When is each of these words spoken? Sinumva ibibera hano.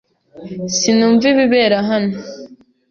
Sinumva 0.77 1.25
ibibera 1.33 1.77
hano. 1.89 2.15